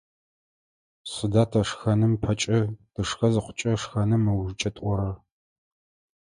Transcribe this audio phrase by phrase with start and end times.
[1.11, 2.59] Сыда тэ шхэным ыпэкӏэ,
[2.93, 5.15] тышхэ зыхъукӏэ, шхэным ыужкӏэ тӏорэр?